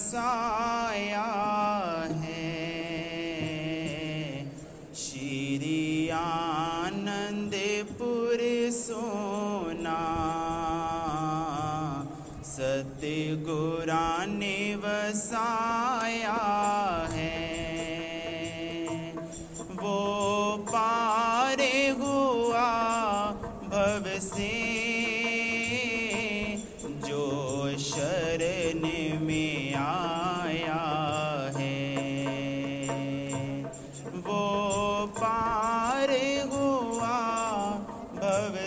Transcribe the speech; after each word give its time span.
बसाया 0.00 1.24
है। 2.20 2.48
श्री 4.96 6.08
आनंदपुर 6.10 7.58
सोना 8.72 10.00
सतगुरा 12.44 14.08
ने 14.28 14.58
बसाया 14.76 16.40
है। 17.12 17.38
वो 19.74 20.00
पारे 20.70 21.76
हुआ 22.00 22.70
भव 23.68 24.04
से 24.20 24.48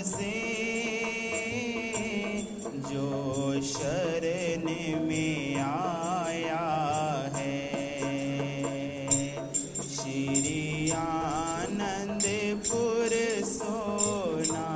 से 0.04 0.32
जो 2.76 3.62
शरण 3.62 4.64
में 5.08 5.56
आया 5.56 6.66
है। 7.36 7.70
श्री 9.96 10.92
आनंदपुर 10.92 13.10
सोना। 13.46 14.70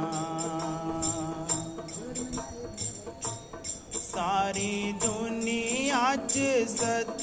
सारी 3.95 4.93
दुनिया 4.93 6.15
च 6.15 6.31
सतगुरु 6.67 7.16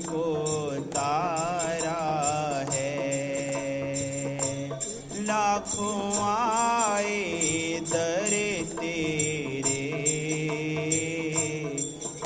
सबको 0.00 0.70
तारा 0.80 2.00
है। 2.72 2.96
लाखों 5.20 6.12
आए 6.22 7.80
दर 7.80 8.32
तेरे, 8.80 9.84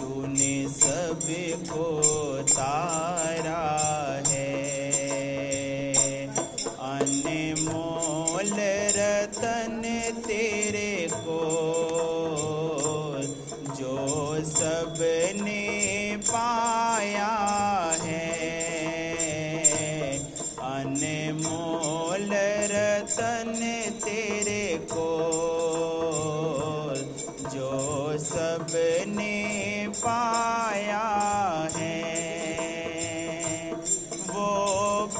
तूने 0.00 0.68
सबको 0.68 1.86
तारा 2.42 3.64
है। 4.28 4.52
अनमोल 6.78 8.54
रतन 8.96 9.82
तेरे 10.26 11.08
को, 11.14 11.40
जो 13.74 13.96
सबने 14.44 15.60
पाया 16.16 16.63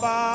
पार 0.04 0.33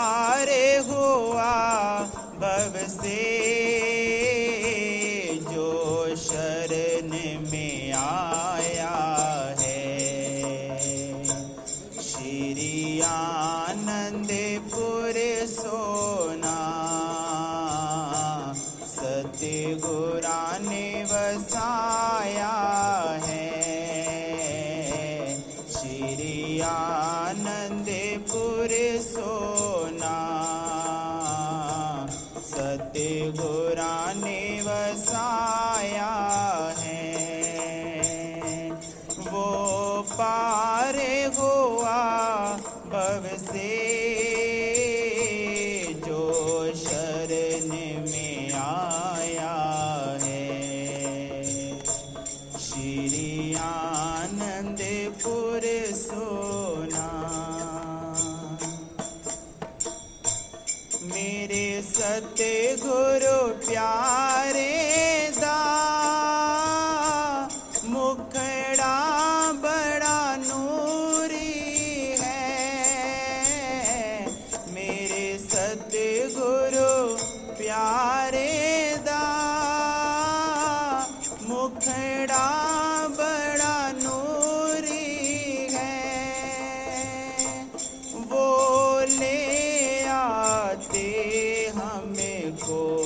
Oh. 92.72 92.99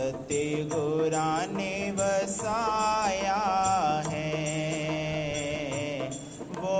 सत्य 0.00 0.64
गोरा 0.64 1.46
ने 1.46 1.74
बसाया 1.92 3.40
है। 4.08 4.30
वो 6.60 6.78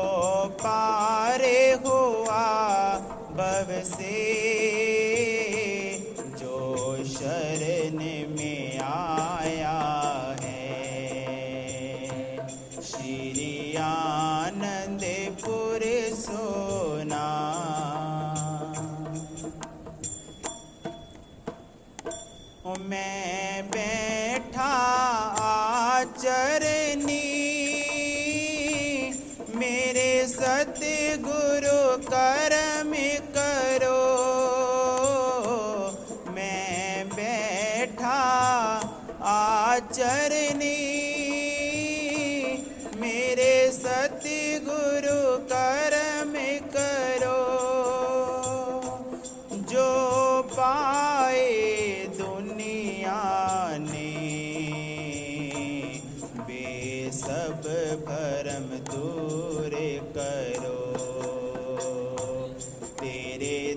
पारे 0.63 1.61
हुआ 1.85 2.47
बब 3.37 3.69
से 3.85 4.17
जो 6.41 6.97
शरण 7.05 7.99
में 8.37 8.70
मैं 22.79 23.67
बैठा 23.67 24.73
आचरनी 25.43 27.19
मेरे 29.57 30.27
सतगुरु 30.27 31.81
कर्म 32.07 32.93
करो। 33.37 34.01
मैं 36.33 37.09
बैठा 37.09 38.21
आचरनी 39.23 41.00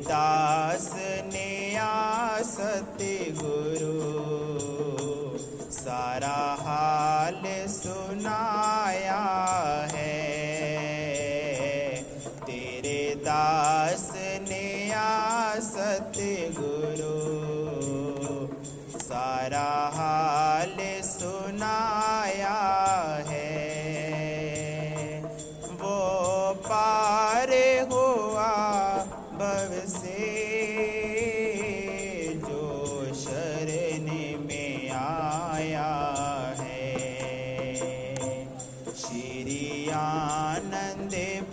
दास 0.04 0.92
ने 1.34 1.76
आसत 1.76 2.98
गुरु। 3.42 3.94
सारा 5.72 6.58
हाल 6.60 7.44
सुनाया 7.68 9.22
है। 9.94 10.34
तेरे 12.46 13.16
दास 13.16 14.12
ने 14.50 14.94
आसत 14.94 16.14
गुरु। 16.60 17.14
सारा 19.00 19.92
हाल 19.94 20.83